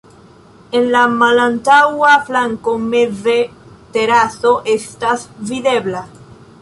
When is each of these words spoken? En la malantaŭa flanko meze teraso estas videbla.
En 0.77 0.87
la 0.95 1.01
malantaŭa 1.17 2.15
flanko 2.29 2.73
meze 2.87 3.37
teraso 3.99 4.55
estas 4.77 5.27
videbla. 5.53 6.03